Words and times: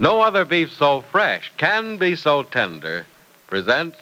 No 0.00 0.20
other 0.20 0.44
beef 0.44 0.72
so 0.72 1.00
fresh 1.00 1.50
can 1.56 1.96
be 1.96 2.14
so 2.14 2.44
tender. 2.44 3.04
Presents 3.48 3.98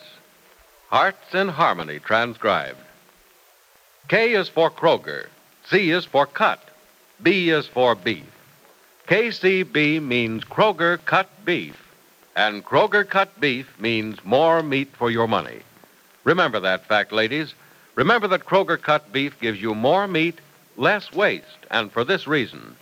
Hearts 0.90 1.34
in 1.34 1.48
Harmony 1.48 2.00
transcribed. 2.00 2.78
K 4.08 4.34
is 4.34 4.48
for 4.48 4.70
Kroger. 4.70 5.28
C 5.68 5.90
is 5.90 6.04
for 6.04 6.26
cut. 6.26 6.60
B 7.22 7.48
is 7.48 7.66
for 7.66 7.94
beef. 7.94 8.26
KCB 9.08 10.02
means 10.02 10.44
Kroger 10.44 11.02
cut 11.02 11.30
beef. 11.46 11.82
And 12.36 12.62
Kroger 12.62 13.08
cut 13.08 13.40
beef 13.40 13.66
means 13.80 14.22
more 14.22 14.62
meat 14.62 14.90
for 14.98 15.10
your 15.10 15.26
money. 15.26 15.60
Remember 16.24 16.60
that 16.60 16.84
fact, 16.86 17.10
ladies. 17.10 17.54
Remember 17.94 18.28
that 18.28 18.44
Kroger 18.44 18.80
cut 18.80 19.12
beef 19.12 19.40
gives 19.40 19.62
you 19.62 19.74
more 19.74 20.06
meat, 20.06 20.38
less 20.76 21.10
waste, 21.12 21.64
and 21.70 21.90
for 21.90 22.04
this 22.04 22.26
reason. 22.26 22.76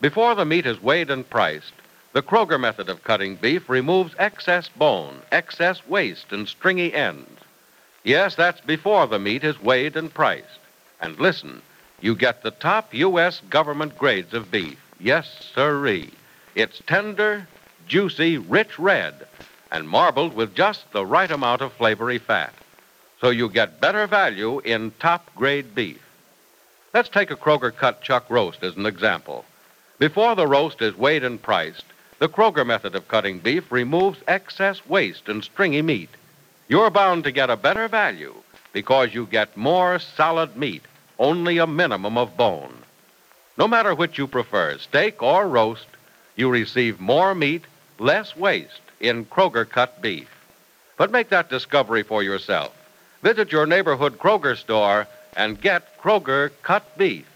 Before 0.00 0.34
the 0.34 0.46
meat 0.46 0.64
is 0.64 0.82
weighed 0.82 1.10
and 1.10 1.28
priced, 1.28 1.72
the 2.16 2.22
Kroger 2.22 2.58
method 2.58 2.88
of 2.88 3.04
cutting 3.04 3.36
beef 3.36 3.68
removes 3.68 4.14
excess 4.18 4.70
bone, 4.70 5.20
excess 5.30 5.86
waste, 5.86 6.32
and 6.32 6.48
stringy 6.48 6.94
ends. 6.94 7.42
Yes, 8.04 8.36
that's 8.36 8.62
before 8.62 9.06
the 9.06 9.18
meat 9.18 9.44
is 9.44 9.60
weighed 9.60 9.98
and 9.98 10.14
priced. 10.14 10.60
And 10.98 11.20
listen, 11.20 11.60
you 12.00 12.16
get 12.16 12.42
the 12.42 12.52
top 12.52 12.94
U.S. 12.94 13.42
government 13.50 13.98
grades 13.98 14.32
of 14.32 14.50
beef. 14.50 14.78
Yes, 14.98 15.50
sirree. 15.54 16.10
It's 16.54 16.80
tender, 16.86 17.46
juicy, 17.86 18.38
rich 18.38 18.78
red, 18.78 19.26
and 19.70 19.86
marbled 19.86 20.32
with 20.34 20.54
just 20.54 20.90
the 20.92 21.04
right 21.04 21.30
amount 21.30 21.60
of 21.60 21.74
flavory 21.74 22.16
fat. 22.16 22.54
So 23.20 23.28
you 23.28 23.50
get 23.50 23.78
better 23.78 24.06
value 24.06 24.60
in 24.60 24.92
top 25.00 25.34
grade 25.36 25.74
beef. 25.74 26.00
Let's 26.94 27.10
take 27.10 27.30
a 27.30 27.36
Kroger 27.36 27.76
cut 27.76 28.00
chuck 28.00 28.30
roast 28.30 28.62
as 28.62 28.74
an 28.74 28.86
example. 28.86 29.44
Before 29.98 30.34
the 30.34 30.46
roast 30.46 30.80
is 30.80 30.96
weighed 30.96 31.22
and 31.22 31.40
priced, 31.42 31.84
the 32.18 32.28
Kroger 32.28 32.66
method 32.66 32.94
of 32.94 33.08
cutting 33.08 33.38
beef 33.38 33.70
removes 33.70 34.18
excess 34.26 34.86
waste 34.86 35.28
and 35.28 35.44
stringy 35.44 35.82
meat. 35.82 36.10
You're 36.68 36.90
bound 36.90 37.24
to 37.24 37.32
get 37.32 37.50
a 37.50 37.56
better 37.56 37.88
value 37.88 38.34
because 38.72 39.14
you 39.14 39.26
get 39.26 39.56
more 39.56 39.98
solid 39.98 40.56
meat, 40.56 40.82
only 41.18 41.58
a 41.58 41.66
minimum 41.66 42.16
of 42.16 42.36
bone. 42.36 42.74
No 43.58 43.68
matter 43.68 43.94
which 43.94 44.18
you 44.18 44.26
prefer, 44.26 44.78
steak 44.78 45.22
or 45.22 45.48
roast, 45.48 45.86
you 46.36 46.50
receive 46.50 47.00
more 47.00 47.34
meat, 47.34 47.64
less 47.98 48.34
waste 48.36 48.80
in 49.00 49.24
Kroger 49.26 49.68
cut 49.68 50.00
beef. 50.00 50.28
But 50.96 51.10
make 51.10 51.28
that 51.30 51.50
discovery 51.50 52.02
for 52.02 52.22
yourself. 52.22 52.72
Visit 53.22 53.52
your 53.52 53.66
neighborhood 53.66 54.18
Kroger 54.18 54.56
store 54.56 55.06
and 55.36 55.60
get 55.60 55.98
Kroger 56.00 56.50
cut 56.62 56.96
beef. 56.96 57.26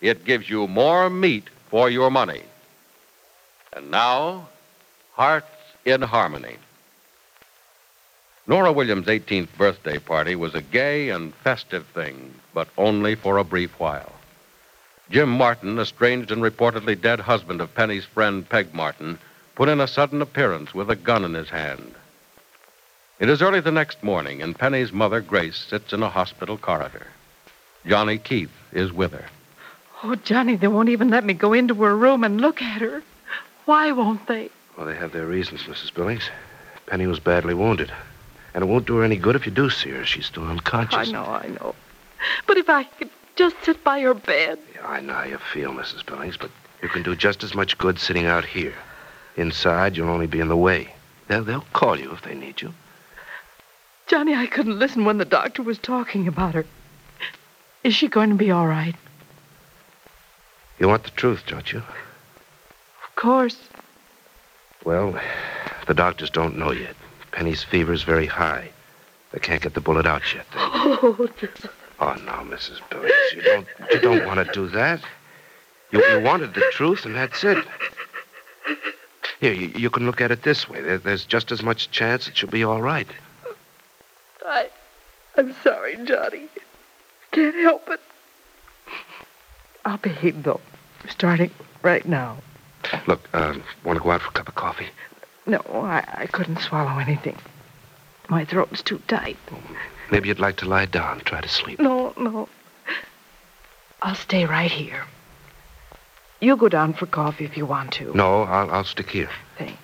It 0.00 0.24
gives 0.24 0.50
you 0.50 0.66
more 0.66 1.08
meat 1.10 1.48
for 1.70 1.88
your 1.90 2.10
money. 2.10 2.42
And 3.76 3.90
now, 3.90 4.48
Hearts 5.12 5.46
in 5.84 6.00
Harmony. 6.00 6.56
Nora 8.46 8.72
Williams' 8.72 9.06
18th 9.06 9.54
birthday 9.58 9.98
party 9.98 10.34
was 10.34 10.54
a 10.54 10.62
gay 10.62 11.10
and 11.10 11.34
festive 11.34 11.84
thing, 11.88 12.32
but 12.54 12.68
only 12.78 13.14
for 13.14 13.36
a 13.36 13.44
brief 13.44 13.78
while. 13.78 14.12
Jim 15.10 15.28
Martin, 15.28 15.78
estranged 15.78 16.30
and 16.30 16.42
reportedly 16.42 16.98
dead 16.98 17.20
husband 17.20 17.60
of 17.60 17.74
Penny's 17.74 18.06
friend 18.06 18.48
Peg 18.48 18.72
Martin, 18.72 19.18
put 19.54 19.68
in 19.68 19.78
a 19.78 19.86
sudden 19.86 20.22
appearance 20.22 20.72
with 20.72 20.90
a 20.90 20.96
gun 20.96 21.22
in 21.22 21.34
his 21.34 21.50
hand. 21.50 21.94
It 23.20 23.28
is 23.28 23.42
early 23.42 23.60
the 23.60 23.72
next 23.72 24.02
morning, 24.02 24.40
and 24.40 24.58
Penny's 24.58 24.90
mother, 24.92 25.20
Grace, 25.20 25.58
sits 25.58 25.92
in 25.92 26.02
a 26.02 26.08
hospital 26.08 26.56
corridor. 26.56 27.08
Johnny 27.86 28.16
Keith 28.16 28.56
is 28.72 28.90
with 28.90 29.12
her. 29.12 29.26
Oh, 30.02 30.14
Johnny, 30.14 30.56
they 30.56 30.66
won't 30.66 30.88
even 30.88 31.10
let 31.10 31.26
me 31.26 31.34
go 31.34 31.52
into 31.52 31.74
her 31.74 31.94
room 31.94 32.24
and 32.24 32.40
look 32.40 32.62
at 32.62 32.80
her. 32.80 33.02
Why 33.66 33.92
won't 33.92 34.26
they? 34.26 34.48
Well, 34.76 34.86
they 34.86 34.96
have 34.96 35.12
their 35.12 35.26
reasons, 35.26 35.64
Mrs. 35.64 35.92
Billings. 35.92 36.30
Penny 36.86 37.06
was 37.06 37.20
badly 37.20 37.52
wounded. 37.52 37.92
And 38.54 38.62
it 38.64 38.68
won't 38.68 38.86
do 38.86 38.96
her 38.96 39.04
any 39.04 39.16
good 39.16 39.36
if 39.36 39.44
you 39.44 39.52
do 39.52 39.68
see 39.68 39.90
her. 39.90 40.04
She's 40.04 40.26
still 40.26 40.46
unconscious. 40.46 41.08
I 41.08 41.12
know, 41.12 41.24
I 41.24 41.48
know. 41.48 41.74
But 42.46 42.56
if 42.56 42.70
I 42.70 42.84
could 42.84 43.10
just 43.34 43.56
sit 43.62 43.84
by 43.84 44.00
her 44.00 44.14
bed. 44.14 44.58
Yeah, 44.74 44.86
I 44.86 45.00
know 45.00 45.12
how 45.12 45.24
you 45.24 45.38
feel, 45.52 45.72
Mrs. 45.72 46.06
Billings, 46.06 46.36
but 46.36 46.50
you 46.82 46.88
can 46.88 47.02
do 47.02 47.14
just 47.14 47.44
as 47.44 47.54
much 47.54 47.76
good 47.76 47.98
sitting 47.98 48.24
out 48.24 48.44
here. 48.44 48.74
Inside, 49.36 49.96
you'll 49.96 50.08
only 50.08 50.26
be 50.26 50.40
in 50.40 50.48
the 50.48 50.56
way. 50.56 50.94
They'll, 51.28 51.44
they'll 51.44 51.66
call 51.72 51.98
you 51.98 52.12
if 52.12 52.22
they 52.22 52.34
need 52.34 52.62
you. 52.62 52.72
Johnny, 54.06 54.34
I 54.34 54.46
couldn't 54.46 54.78
listen 54.78 55.04
when 55.04 55.18
the 55.18 55.24
doctor 55.24 55.62
was 55.62 55.78
talking 55.78 56.28
about 56.28 56.54
her. 56.54 56.64
Is 57.82 57.94
she 57.94 58.08
going 58.08 58.30
to 58.30 58.36
be 58.36 58.50
all 58.50 58.66
right? 58.66 58.94
You 60.78 60.88
want 60.88 61.04
the 61.04 61.10
truth, 61.10 61.42
don't 61.46 61.72
you? 61.72 61.82
Of 63.16 63.22
course. 63.22 63.56
Well, 64.84 65.18
the 65.86 65.94
doctors 65.94 66.28
don't 66.28 66.58
know 66.58 66.70
yet. 66.70 66.94
Penny's 67.32 67.64
fever's 67.64 68.02
very 68.02 68.26
high. 68.26 68.68
They 69.32 69.38
can't 69.38 69.62
get 69.62 69.72
the 69.72 69.80
bullet 69.80 70.06
out 70.06 70.22
yet. 70.34 70.46
They... 70.52 70.58
Oh, 71.98 72.14
oh, 72.14 72.14
no, 72.26 72.32
Mrs. 72.54 72.78
Billings. 72.90 73.14
You 73.34 73.40
don't, 73.40 73.66
you 73.90 74.00
don't 74.00 74.26
want 74.26 74.46
to 74.46 74.52
do 74.52 74.68
that. 74.68 75.00
You, 75.90 76.04
you 76.04 76.20
wanted 76.20 76.52
the 76.52 76.62
truth, 76.72 77.06
and 77.06 77.14
that's 77.14 77.42
it. 77.42 77.64
Here, 79.40 79.54
you, 79.54 79.68
you 79.68 79.88
can 79.88 80.04
look 80.04 80.20
at 80.20 80.30
it 80.30 80.42
this 80.42 80.68
way. 80.68 80.82
There, 80.82 80.98
there's 80.98 81.24
just 81.24 81.50
as 81.52 81.62
much 81.62 81.90
chance 81.90 82.26
that 82.26 82.36
she'll 82.36 82.50
be 82.50 82.64
all 82.64 82.82
right. 82.82 83.08
I, 84.44 84.68
I'm 85.38 85.54
sorry, 85.64 85.96
Johnny. 86.04 86.48
Can't 87.32 87.56
help 87.56 87.88
it. 87.88 88.00
I'll 89.86 89.96
behave, 89.96 90.42
though, 90.42 90.60
starting 91.08 91.50
right 91.82 92.04
now. 92.06 92.36
Look, 93.06 93.28
um, 93.34 93.62
want 93.84 93.98
to 93.98 94.02
go 94.02 94.10
out 94.10 94.22
for 94.22 94.28
a 94.28 94.32
cup 94.32 94.48
of 94.48 94.54
coffee? 94.54 94.88
No, 95.46 95.58
I, 95.68 96.04
I 96.14 96.26
couldn't 96.26 96.58
swallow 96.58 96.98
anything. 96.98 97.36
My 98.28 98.44
throat's 98.44 98.82
too 98.82 99.00
tight. 99.06 99.36
Maybe 100.10 100.28
you'd 100.28 100.40
like 100.40 100.56
to 100.58 100.68
lie 100.68 100.86
down, 100.86 101.20
try 101.20 101.40
to 101.40 101.48
sleep. 101.48 101.78
No, 101.78 102.12
no. 102.16 102.48
I'll 104.02 104.14
stay 104.16 104.44
right 104.44 104.70
here. 104.70 105.04
You 106.40 106.56
go 106.56 106.68
down 106.68 106.92
for 106.92 107.06
coffee 107.06 107.44
if 107.44 107.56
you 107.56 107.64
want 107.64 107.92
to. 107.94 108.14
No, 108.14 108.42
I'll, 108.42 108.70
I'll 108.70 108.84
stick 108.84 109.10
here. 109.10 109.30
Thanks. 109.56 109.78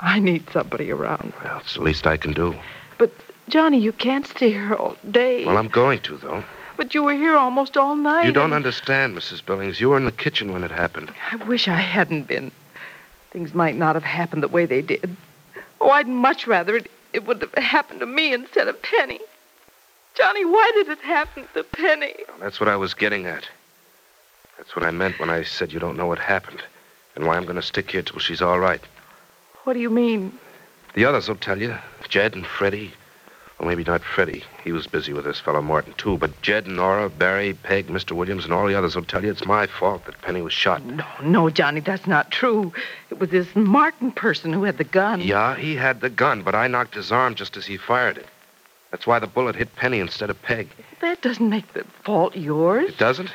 I 0.00 0.18
need 0.18 0.50
somebody 0.50 0.90
around. 0.90 1.32
Well, 1.42 1.58
it's 1.58 1.74
the 1.74 1.82
least 1.82 2.06
I 2.06 2.16
can 2.16 2.32
do. 2.32 2.54
But, 2.98 3.12
Johnny, 3.48 3.78
you 3.78 3.92
can't 3.92 4.26
stay 4.26 4.50
here 4.50 4.74
all 4.74 4.96
day. 5.10 5.44
Well, 5.44 5.58
I'm 5.58 5.68
going 5.68 6.00
to, 6.00 6.16
though. 6.16 6.44
But 6.80 6.94
you 6.94 7.02
were 7.02 7.12
here 7.12 7.36
almost 7.36 7.76
all 7.76 7.94
night. 7.94 8.24
You 8.24 8.32
don't 8.32 8.44
and- 8.44 8.54
understand, 8.54 9.14
Mrs. 9.14 9.44
Billings. 9.44 9.82
You 9.82 9.90
were 9.90 9.98
in 9.98 10.06
the 10.06 10.12
kitchen 10.12 10.50
when 10.50 10.64
it 10.64 10.70
happened. 10.70 11.12
I 11.30 11.36
wish 11.36 11.68
I 11.68 11.74
hadn't 11.76 12.22
been. 12.26 12.50
Things 13.32 13.52
might 13.52 13.76
not 13.76 13.96
have 13.96 14.02
happened 14.02 14.42
the 14.42 14.48
way 14.48 14.64
they 14.64 14.80
did. 14.80 15.14
Oh, 15.82 15.90
I'd 15.90 16.08
much 16.08 16.46
rather 16.46 16.76
it, 16.76 16.90
it 17.12 17.26
would 17.26 17.42
have 17.42 17.52
happened 17.62 18.00
to 18.00 18.06
me 18.06 18.32
instead 18.32 18.66
of 18.66 18.80
Penny. 18.80 19.20
Johnny, 20.14 20.46
why 20.46 20.72
did 20.74 20.88
it 20.88 21.00
happen 21.00 21.46
to 21.52 21.64
Penny? 21.64 22.14
That's 22.40 22.58
what 22.58 22.70
I 22.70 22.76
was 22.76 22.94
getting 22.94 23.26
at. 23.26 23.46
That's 24.56 24.74
what 24.74 24.86
I 24.86 24.90
meant 24.90 25.20
when 25.20 25.28
I 25.28 25.42
said 25.42 25.74
you 25.74 25.80
don't 25.80 25.98
know 25.98 26.06
what 26.06 26.18
happened 26.18 26.62
and 27.14 27.26
why 27.26 27.36
I'm 27.36 27.44
going 27.44 27.56
to 27.56 27.62
stick 27.62 27.90
here 27.90 28.00
till 28.00 28.20
she's 28.20 28.40
all 28.40 28.58
right. 28.58 28.80
What 29.64 29.74
do 29.74 29.80
you 29.80 29.90
mean? 29.90 30.32
The 30.94 31.04
others 31.04 31.28
will 31.28 31.36
tell 31.36 31.60
you. 31.60 31.76
Jed 32.08 32.34
and 32.34 32.46
Freddie. 32.46 32.94
Well, 33.60 33.68
maybe 33.68 33.84
not 33.84 34.00
Freddie. 34.02 34.42
He 34.64 34.72
was 34.72 34.86
busy 34.86 35.12
with 35.12 35.26
this 35.26 35.38
fellow 35.38 35.60
Martin, 35.60 35.92
too. 35.98 36.16
But 36.16 36.40
Jed, 36.40 36.66
Nora, 36.66 37.10
Barry, 37.10 37.52
Peg, 37.52 37.88
Mr. 37.88 38.12
Williams, 38.12 38.44
and 38.44 38.54
all 38.54 38.66
the 38.66 38.74
others 38.74 38.96
will 38.96 39.04
tell 39.04 39.22
you 39.22 39.30
it's 39.30 39.44
my 39.44 39.66
fault 39.66 40.06
that 40.06 40.22
Penny 40.22 40.40
was 40.40 40.54
shot. 40.54 40.82
No, 40.82 41.04
no, 41.22 41.50
Johnny, 41.50 41.80
that's 41.80 42.06
not 42.06 42.30
true. 42.30 42.72
It 43.10 43.18
was 43.18 43.28
this 43.28 43.54
Martin 43.54 44.12
person 44.12 44.54
who 44.54 44.62
had 44.64 44.78
the 44.78 44.84
gun. 44.84 45.20
Yeah, 45.20 45.56
he 45.56 45.76
had 45.76 46.00
the 46.00 46.08
gun, 46.08 46.40
but 46.40 46.54
I 46.54 46.68
knocked 46.68 46.94
his 46.94 47.12
arm 47.12 47.34
just 47.34 47.58
as 47.58 47.66
he 47.66 47.76
fired 47.76 48.16
it. 48.16 48.26
That's 48.92 49.06
why 49.06 49.18
the 49.18 49.26
bullet 49.26 49.56
hit 49.56 49.76
Penny 49.76 50.00
instead 50.00 50.30
of 50.30 50.40
Peg. 50.40 50.70
That 51.02 51.20
doesn't 51.20 51.50
make 51.50 51.70
the 51.74 51.84
fault 52.02 52.34
yours. 52.34 52.88
It 52.88 52.98
doesn't? 52.98 53.30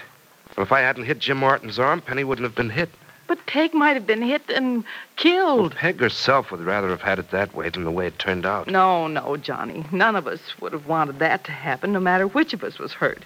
Well, 0.57 0.65
if 0.65 0.71
I 0.71 0.79
hadn't 0.79 1.05
hit 1.05 1.19
Jim 1.19 1.37
Martin's 1.37 1.77
arm, 1.77 2.01
Penny 2.01 2.23
wouldn't 2.23 2.45
have 2.45 2.55
been 2.55 2.71
hit. 2.71 2.89
But 3.27 3.45
Peg 3.47 3.73
might 3.73 3.95
have 3.95 4.05
been 4.05 4.21
hit 4.21 4.43
and 4.49 4.77
Well, 4.77 4.83
killed. 5.15 5.75
Peg 5.75 5.99
herself 5.99 6.51
would 6.51 6.61
rather 6.61 6.89
have 6.89 7.01
had 7.01 7.17
it 7.19 7.31
that 7.31 7.55
way 7.55 7.69
than 7.69 7.83
the 7.83 7.91
way 7.91 8.07
it 8.07 8.19
turned 8.19 8.45
out. 8.45 8.67
No, 8.67 9.07
no, 9.07 9.35
Johnny. 9.37 9.83
None 9.91 10.15
of 10.15 10.27
us 10.27 10.39
would 10.61 10.73
have 10.73 10.87
wanted 10.87 11.19
that 11.19 11.43
to 11.45 11.51
happen, 11.51 11.91
no 11.93 11.99
matter 11.99 12.27
which 12.27 12.53
of 12.53 12.63
us 12.63 12.77
was 12.77 12.93
hurt. 12.93 13.23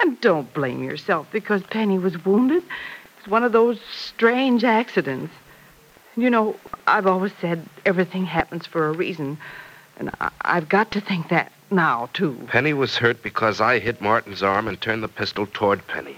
And 0.00 0.20
don't 0.20 0.52
blame 0.54 0.84
yourself 0.84 1.26
because 1.32 1.62
Penny 1.64 1.98
was 1.98 2.24
wounded. 2.24 2.62
It's 3.18 3.26
one 3.26 3.42
of 3.42 3.52
those 3.52 3.80
strange 3.92 4.62
accidents. 4.62 5.32
You 6.16 6.30
know, 6.30 6.56
I've 6.86 7.06
always 7.06 7.32
said 7.40 7.66
everything 7.84 8.26
happens 8.26 8.66
for 8.66 8.86
a 8.88 8.92
reason. 8.92 9.38
And 9.98 10.10
I- 10.20 10.30
I've 10.42 10.68
got 10.68 10.90
to 10.92 11.00
think 11.00 11.28
that 11.30 11.50
now, 11.70 12.10
too. 12.12 12.38
Penny 12.48 12.74
was 12.74 12.96
hurt 12.96 13.22
because 13.22 13.60
I 13.60 13.78
hit 13.80 14.00
Martin's 14.00 14.42
arm 14.42 14.68
and 14.68 14.80
turned 14.80 15.02
the 15.02 15.08
pistol 15.08 15.46
toward 15.52 15.86
Penny. 15.88 16.16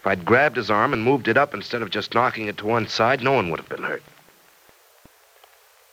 If 0.00 0.06
I'd 0.06 0.24
grabbed 0.24 0.56
his 0.56 0.70
arm 0.70 0.94
and 0.94 1.04
moved 1.04 1.28
it 1.28 1.36
up 1.36 1.52
instead 1.52 1.82
of 1.82 1.90
just 1.90 2.14
knocking 2.14 2.46
it 2.46 2.56
to 2.56 2.66
one 2.66 2.88
side, 2.88 3.22
no 3.22 3.32
one 3.32 3.50
would 3.50 3.60
have 3.60 3.68
been 3.68 3.82
hurt. 3.82 4.02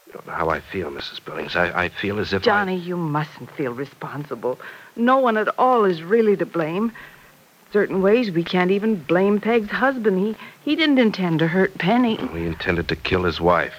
You 0.06 0.13
don't 0.13 0.25
know 0.25 0.31
how 0.31 0.50
I 0.50 0.62
feel, 0.62 0.89
Mrs. 0.89 1.24
Billings. 1.25 1.57
I, 1.57 1.83
I 1.83 1.89
feel 1.89 2.18
as 2.19 2.31
if 2.31 2.42
Johnny, 2.42 2.77
you 2.77 2.95
mustn't 2.95 3.51
feel 3.51 3.74
responsible. 3.74 4.59
No 4.95 5.18
one 5.18 5.36
at 5.36 5.50
all 5.59 5.83
is 5.83 6.01
really 6.01 6.38
to 6.38 6.45
blame. 6.45 6.94
Certain 7.74 8.01
ways 8.01 8.31
we 8.31 8.45
can't 8.45 8.71
even 8.71 8.95
blame 8.95 9.42
Peg's 9.42 9.69
husband. 9.69 10.19
He 10.19 10.38
he 10.63 10.77
didn't 10.77 11.00
intend 11.00 11.39
to 11.39 11.48
hurt 11.48 11.77
Penny. 11.77 12.18
I... 12.18 12.25
We 12.27 12.45
intended 12.45 12.88
to 12.88 12.95
kill 12.95 13.25
his 13.25 13.42
wife. 13.42 13.75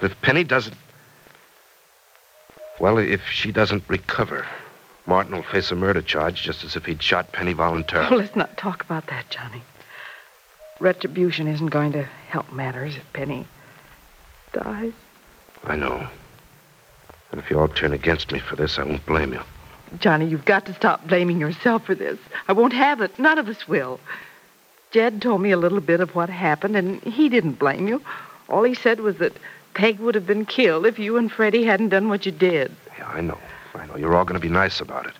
But 0.00 0.10
if 0.10 0.20
Penny 0.22 0.42
doesn't... 0.42 0.76
Well, 2.80 2.98
if 2.98 3.22
she 3.28 3.52
doesn't 3.52 3.84
recover, 3.86 4.44
Martin 5.06 5.34
will 5.34 5.42
face 5.42 5.70
a 5.70 5.74
murder 5.76 6.00
charge 6.02 6.42
just 6.42 6.64
as 6.64 6.76
if 6.76 6.84
he'd 6.86 7.02
shot 7.02 7.32
Penny 7.32 7.52
Oh, 7.52 7.56
voluntarily. 7.56 8.18
let's 8.18 8.36
not 8.36 8.56
talk 8.56 8.82
about 8.84 9.06
that, 9.08 9.28
Johnny. 9.30 9.62
Retribution 10.80 11.48
isn't 11.48 11.68
going 11.68 11.92
to 11.92 12.04
help 12.28 12.52
matters 12.52 12.96
if 12.96 13.12
Penny 13.12 13.46
dies. 14.52 14.92
I 15.64 15.76
know. 15.76 16.06
And 17.30 17.40
if 17.40 17.50
you 17.50 17.58
all 17.58 17.68
turn 17.68 17.92
against 17.92 18.32
me 18.32 18.38
for 18.38 18.56
this, 18.56 18.78
I 18.78 18.84
won't 18.84 19.04
blame 19.06 19.32
you. 19.32 19.40
Johnny, 19.98 20.26
you've 20.26 20.44
got 20.44 20.66
to 20.66 20.74
stop 20.74 21.06
blaming 21.06 21.38
yourself 21.38 21.84
for 21.84 21.94
this. 21.94 22.18
I 22.48 22.52
won't 22.52 22.72
have 22.72 23.00
it. 23.00 23.18
None 23.18 23.38
of 23.38 23.48
us 23.48 23.68
will. 23.68 24.00
Jed 24.90 25.22
told 25.22 25.40
me 25.40 25.50
a 25.50 25.56
little 25.56 25.80
bit 25.80 26.00
of 26.00 26.14
what 26.14 26.28
happened, 26.30 26.76
and 26.76 27.00
he 27.02 27.28
didn't 27.28 27.58
blame 27.58 27.88
you. 27.88 28.02
All 28.48 28.62
he 28.62 28.74
said 28.74 29.00
was 29.00 29.16
that 29.18 29.32
Peg 29.74 29.98
would 30.00 30.14
have 30.14 30.26
been 30.26 30.44
killed 30.46 30.84
if 30.86 30.98
you 30.98 31.16
and 31.16 31.30
Freddie 31.32 31.64
hadn't 31.64 31.90
done 31.90 32.08
what 32.08 32.26
you 32.26 32.32
did. 32.32 32.74
Yeah, 32.98 33.08
I 33.08 33.20
know. 33.20 33.38
I 33.74 33.86
know. 33.86 33.96
You're 33.96 34.16
all 34.16 34.24
going 34.24 34.40
to 34.40 34.46
be 34.46 34.52
nice 34.52 34.80
about 34.80 35.06
it. 35.06 35.14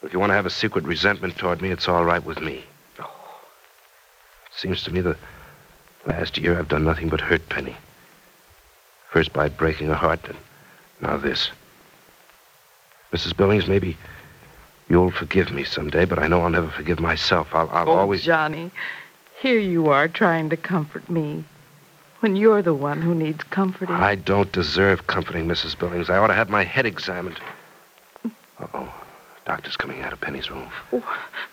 But 0.00 0.08
if 0.08 0.12
you 0.12 0.18
want 0.18 0.30
to 0.30 0.34
have 0.34 0.46
a 0.46 0.50
secret 0.50 0.84
resentment 0.84 1.36
toward 1.36 1.60
me, 1.60 1.70
it's 1.70 1.88
all 1.88 2.04
right 2.04 2.24
with 2.24 2.40
me. 2.40 2.64
Oh. 2.98 3.10
Seems 4.54 4.82
to 4.84 4.92
me 4.92 5.00
the 5.00 5.16
last 6.06 6.38
year 6.38 6.58
I've 6.58 6.68
done 6.68 6.84
nothing 6.84 7.08
but 7.08 7.20
hurt 7.20 7.48
Penny. 7.48 7.76
First 9.10 9.32
by 9.32 9.48
breaking 9.48 9.88
her 9.88 9.94
heart, 9.94 10.20
and 10.24 10.36
now 11.00 11.16
this. 11.16 11.50
Mrs. 13.12 13.36
Billings, 13.36 13.66
maybe 13.66 13.96
you'll 14.88 15.10
forgive 15.10 15.50
me 15.50 15.64
someday, 15.64 16.04
but 16.04 16.18
I 16.18 16.28
know 16.28 16.42
I'll 16.42 16.50
never 16.50 16.68
forgive 16.70 17.00
myself. 17.00 17.48
I'll, 17.52 17.68
I'll 17.70 17.88
always. 17.88 17.88
oh, 17.88 18.00
always. 18.00 18.24
Johnny, 18.24 18.70
here 19.40 19.58
you 19.58 19.88
are 19.88 20.08
trying 20.08 20.50
to 20.50 20.56
comfort 20.56 21.08
me 21.08 21.44
when 22.20 22.36
you're 22.36 22.62
the 22.62 22.74
one 22.74 23.00
who 23.02 23.14
needs 23.14 23.42
comforting. 23.44 23.94
I 23.94 24.14
don't 24.14 24.50
deserve 24.52 25.06
comforting, 25.06 25.46
Mrs. 25.46 25.78
Billings. 25.78 26.10
I 26.10 26.18
ought 26.18 26.28
to 26.28 26.34
have 26.34 26.50
my 26.50 26.64
head 26.64 26.86
examined. 26.86 27.38
Uh-oh. 28.24 28.92
Doctor's 29.46 29.76
coming 29.76 30.02
out 30.02 30.12
of 30.12 30.20
Penny's 30.20 30.50
room. 30.50 30.70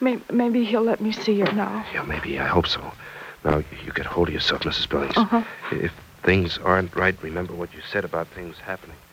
Maybe, 0.02 0.22
maybe 0.32 0.66
he'll 0.66 0.82
let 0.82 1.00
me 1.00 1.12
see 1.12 1.40
her 1.40 1.52
now. 1.54 1.86
Yeah, 1.94 2.04
maybe. 2.04 2.40
I 2.40 2.48
hope 2.48 2.68
so. 2.68 2.92
Now, 3.44 3.58
you 3.58 3.92
get 3.94 4.06
hold 4.06 4.28
of 4.28 4.34
yourself, 4.34 4.64
Mrs. 4.64 4.90
Billings. 4.90 5.16
Uh-huh. 5.16 5.44
If 5.72 5.94
things 6.24 6.58
aren't 6.58 6.96
right, 6.96 7.16
remember 7.22 7.54
what 7.54 7.74
you 7.74 7.80
said 7.92 8.04
about 8.04 8.28
things 8.28 8.58
happening. 8.58 8.98
for. 8.98 9.12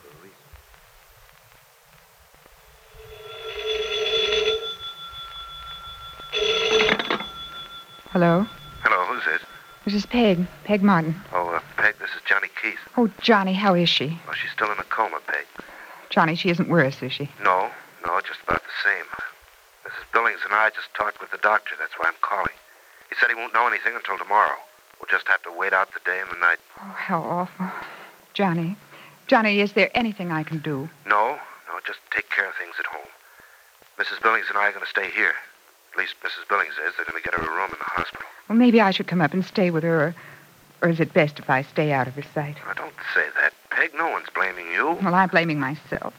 Hello? 8.10 8.46
Hello, 8.82 9.05
who's 9.06 9.25
this? 9.25 9.43
This 9.84 9.94
is 9.94 10.06
Peg. 10.06 10.46
Peg 10.64 10.82
Martin. 10.82 11.14
Peg, 11.82 11.99
this 11.99 12.14
is 12.14 12.23
Johnny 12.25 12.46
Keith. 12.62 12.79
Oh, 12.96 13.11
Johnny, 13.20 13.55
how 13.55 13.75
is 13.75 13.88
she? 13.88 14.17
Oh, 14.29 14.34
she's 14.34 14.52
still 14.52 14.70
in 14.70 14.79
a 14.79 14.84
coma, 14.84 15.19
Peg. 15.26 15.44
Johnny, 16.11 16.37
she 16.37 16.49
isn't 16.49 16.69
worse, 16.69 17.02
is 17.02 17.12
she? 17.12 17.29
No, 17.43 17.73
no, 18.06 18.20
just 18.20 18.38
about 18.44 18.62
the 18.62 18.79
same. 18.87 19.05
Mrs. 19.82 20.06
Billings 20.12 20.38
and 20.44 20.55
I 20.55 20.70
just 20.70 20.94
talked 20.94 21.20
with 21.20 21.32
the 21.32 21.43
doctor. 21.43 21.75
That's 21.76 21.90
why 21.99 22.06
I'm 22.06 22.20
calling. 22.20 22.55
He 23.11 23.17
said 23.19 23.31
he 23.31 23.34
won't 23.34 23.52
know 23.52 23.67
anything 23.67 23.96
until 23.96 24.17
tomorrow. 24.17 24.55
We'll 25.00 25.11
just 25.11 25.26
have 25.26 25.43
to 25.43 25.50
wait 25.50 25.73
out 25.73 25.93
the 25.93 25.99
day 26.05 26.20
and 26.20 26.31
the 26.31 26.38
night. 26.38 26.61
Oh, 26.79 26.94
how 26.94 27.20
awful. 27.20 27.67
Johnny. 28.32 28.76
Johnny, 29.26 29.61
is 29.61 29.73
there 29.73 29.90
anything 29.93 30.31
I 30.31 30.44
can 30.44 30.61
do? 30.61 30.88
No, 31.05 31.34
no, 31.67 31.81
just 31.84 31.99
take 32.14 32.31
care 32.31 32.49
of 32.49 32.55
things 32.55 32.76
at 32.79 32.87
home. 32.87 33.11
Mrs. 33.99 34.23
Billings 34.23 34.46
and 34.49 34.56
I 34.56 34.69
are 34.69 34.73
going 34.73 34.84
to 34.84 34.88
stay 34.88 35.11
here. 35.11 35.34
At 35.94 35.99
least 35.99 36.14
Mrs. 36.23 36.49
Billings 36.49 36.75
is. 36.75 36.94
They're 36.96 37.06
going 37.06 37.20
to 37.20 37.29
get 37.29 37.34
her 37.34 37.44
a 37.44 37.50
room 37.50 37.70
in 37.73 37.79
the 37.81 37.90
hospital. 37.90 38.26
Well, 38.49 38.56
maybe 38.56 38.81
I 38.81 38.93
should 38.93 39.08
come 39.08 39.20
up 39.20 39.34
and 39.34 39.44
stay 39.44 39.73
with 39.73 39.82
her, 39.82 40.00
or, 40.00 40.14
or 40.82 40.88
is 40.88 41.00
it 41.00 41.14
best 41.14 41.38
if 41.38 41.49
I 41.49 41.62
stay 41.62 41.93
out 41.93 42.08
of 42.08 42.14
her 42.14 42.25
sight? 42.34 42.56
Now, 42.67 42.73
don't 42.75 42.94
say 43.14 43.26
that, 43.40 43.52
Peg. 43.70 43.93
No 43.96 44.11
one's 44.11 44.29
blaming 44.34 44.67
you. 44.73 44.99
Well, 45.02 45.14
I'm 45.14 45.29
blaming 45.29 45.61
myself. 45.61 46.12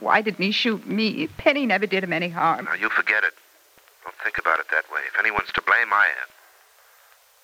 Why 0.00 0.20
didn't 0.20 0.44
he 0.44 0.50
shoot 0.52 0.86
me? 0.86 1.26
Penny 1.38 1.66
never 1.66 1.86
did 1.86 2.04
him 2.04 2.12
any 2.12 2.28
harm. 2.28 2.64
Now, 2.66 2.74
you 2.74 2.88
forget 2.88 3.24
it. 3.24 3.32
Don't 4.04 4.14
think 4.22 4.38
about 4.38 4.58
it 4.58 4.66
that 4.70 4.84
way. 4.92 5.00
If 5.12 5.18
anyone's 5.18 5.52
to 5.54 5.62
blame, 5.62 5.92
I 5.92 6.06
am. 6.20 6.28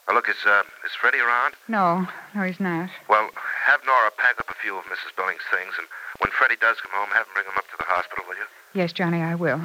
Now, 0.08 0.14
look, 0.14 0.28
is, 0.28 0.36
uh, 0.46 0.62
is 0.84 0.92
Freddie 1.00 1.18
around? 1.20 1.54
No, 1.68 2.06
no, 2.34 2.42
he's 2.42 2.58
not. 2.60 2.90
Well, 3.08 3.28
have 3.66 3.80
Nora 3.86 4.10
pack 4.16 4.38
up 4.40 4.48
a 4.50 4.54
few 4.54 4.76
of 4.76 4.84
Mrs. 4.84 5.14
Billings' 5.16 5.42
things, 5.52 5.74
and 5.78 5.86
when 6.18 6.30
Freddie 6.30 6.56
does 6.60 6.78
come 6.80 6.90
home, 6.94 7.10
have 7.10 7.26
him 7.26 7.32
bring 7.34 7.46
them 7.46 7.54
up 7.56 7.68
to 7.70 7.76
the 7.78 7.84
hospital, 7.84 8.24
will 8.28 8.36
you? 8.36 8.44
Yes, 8.74 8.92
Johnny, 8.92 9.20
I 9.22 9.34
will. 9.34 9.60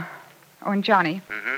Oh, 0.66 0.72
and 0.72 0.84
Johnny, 0.84 1.22
Mm-hmm. 1.30 1.58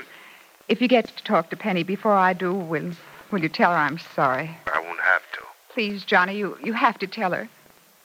if 0.68 0.80
you 0.80 0.88
get 0.88 1.08
to 1.16 1.24
talk 1.24 1.50
to 1.50 1.56
Penny 1.56 1.82
before 1.82 2.12
I 2.14 2.32
do, 2.32 2.52
will, 2.54 2.92
will 3.30 3.40
you 3.40 3.48
tell 3.48 3.70
her 3.72 3.76
I'm 3.76 3.98
sorry? 4.14 4.56
I 4.72 4.80
won't 4.80 5.00
have 5.00 5.22
to. 5.32 5.40
Please, 5.76 6.06
Johnny, 6.06 6.38
you, 6.38 6.56
you 6.64 6.72
have 6.72 6.98
to 7.00 7.06
tell 7.06 7.32
her. 7.32 7.46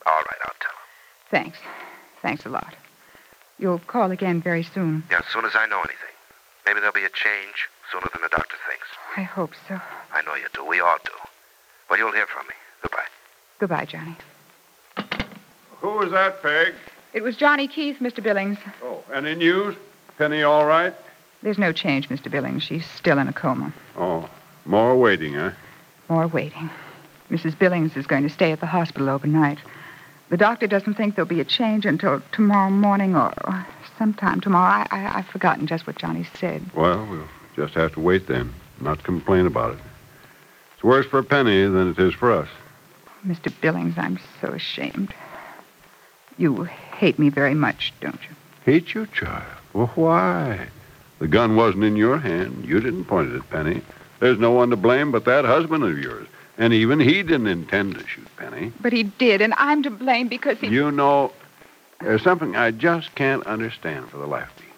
All 0.05 0.13
right, 0.13 0.39
I'll 0.43 0.55
tell 0.59 0.71
her. 0.71 1.29
Thanks. 1.29 1.57
Thanks 2.21 2.45
a 2.45 2.49
lot. 2.49 2.75
You'll 3.59 3.79
call 3.79 4.11
again 4.11 4.41
very 4.41 4.61
soon. 4.61 5.05
Yeah, 5.09 5.19
as 5.19 5.25
soon 5.27 5.45
as 5.45 5.53
I 5.55 5.67
know 5.67 5.77
anything. 5.77 6.11
Maybe 6.65 6.81
there'll 6.81 6.93
be 6.93 7.05
a 7.05 7.09
change 7.09 7.69
sooner 7.89 8.07
than 8.11 8.23
the 8.23 8.27
doctor 8.27 8.57
thinks. 8.67 8.87
I 9.15 9.21
hope 9.21 9.51
so. 9.69 9.79
I 10.13 10.21
know 10.23 10.35
you 10.35 10.47
do. 10.53 10.65
We 10.65 10.81
all 10.81 10.97
do. 11.05 11.13
Well, 11.89 11.97
you'll 11.97 12.11
hear 12.11 12.25
from 12.25 12.45
me. 12.47 12.53
Goodbye. 12.81 13.05
Goodbye, 13.59 13.85
Johnny. 13.85 14.17
Who 15.79 15.91
was 15.91 16.11
that, 16.11 16.43
Peg? 16.43 16.73
It 17.13 17.23
was 17.23 17.37
Johnny 17.37 17.69
Keith, 17.69 17.99
Mr. 18.01 18.21
Billings. 18.21 18.57
Oh, 18.83 19.01
any 19.13 19.33
news? 19.33 19.77
Penny 20.17 20.43
all 20.43 20.65
right? 20.65 20.93
There's 21.41 21.57
no 21.57 21.71
change, 21.71 22.09
Mr. 22.09 22.29
Billings. 22.29 22.63
She's 22.63 22.85
still 22.85 23.17
in 23.17 23.29
a 23.29 23.33
coma. 23.33 23.73
Oh, 23.95 24.29
more 24.65 24.97
waiting, 24.97 25.35
huh? 25.35 25.51
More 26.09 26.27
waiting. 26.27 26.69
Mrs. 27.31 27.57
Billings 27.57 27.95
is 27.95 28.05
going 28.05 28.23
to 28.23 28.29
stay 28.29 28.51
at 28.51 28.59
the 28.59 28.65
hospital 28.65 29.09
overnight. 29.09 29.57
The 30.29 30.37
doctor 30.37 30.67
doesn't 30.67 30.95
think 30.95 31.15
there'll 31.15 31.27
be 31.27 31.39
a 31.39 31.45
change 31.45 31.85
until 31.85 32.21
tomorrow 32.33 32.69
morning 32.69 33.15
or 33.15 33.33
sometime 33.97 34.41
tomorrow. 34.41 34.85
I, 34.91 34.97
I, 34.97 35.17
I've 35.19 35.27
forgotten 35.27 35.65
just 35.65 35.87
what 35.87 35.97
Johnny 35.97 36.25
said. 36.35 36.61
Well, 36.75 37.07
we'll 37.09 37.27
just 37.55 37.73
have 37.75 37.93
to 37.93 38.01
wait 38.01 38.27
then, 38.27 38.53
not 38.81 39.03
complain 39.03 39.45
about 39.45 39.75
it. 39.75 39.79
It's 40.75 40.83
worse 40.83 41.05
for 41.05 41.23
Penny 41.23 41.63
than 41.63 41.91
it 41.91 41.99
is 41.99 42.13
for 42.13 42.33
us. 42.33 42.49
Mr. 43.25 43.53
Billings, 43.61 43.97
I'm 43.97 44.19
so 44.41 44.49
ashamed. 44.49 45.13
You 46.37 46.63
hate 46.63 47.17
me 47.17 47.29
very 47.29 47.53
much, 47.53 47.93
don't 48.01 48.19
you? 48.29 48.35
Hate 48.65 48.93
you, 48.93 49.07
child? 49.07 49.43
Well, 49.73 49.91
why? 49.95 50.67
The 51.19 51.27
gun 51.27 51.55
wasn't 51.55 51.85
in 51.85 51.95
your 51.95 52.17
hand. 52.17 52.65
You 52.65 52.81
didn't 52.81 53.05
point 53.05 53.31
it 53.31 53.37
at 53.37 53.49
Penny. 53.49 53.81
There's 54.19 54.39
no 54.39 54.51
one 54.51 54.69
to 54.71 54.75
blame 54.75 55.11
but 55.11 55.25
that 55.25 55.45
husband 55.45 55.83
of 55.83 55.97
yours. 55.97 56.27
And 56.61 56.75
even 56.75 56.99
he 56.99 57.23
didn't 57.23 57.47
intend 57.47 57.97
to 57.97 58.07
shoot 58.07 58.27
Penny. 58.37 58.71
But 58.79 58.93
he 58.93 59.01
did, 59.01 59.41
and 59.41 59.51
I'm 59.57 59.81
to 59.81 59.89
blame 59.89 60.27
because 60.27 60.59
he. 60.59 60.67
You 60.67 60.91
know, 60.91 61.33
there's 62.01 62.21
something 62.21 62.55
I 62.55 62.69
just 62.69 63.15
can't 63.15 63.43
understand 63.47 64.11
for 64.11 64.17
the 64.17 64.27
life 64.27 64.47
of 64.55 64.61
me. 64.61 64.69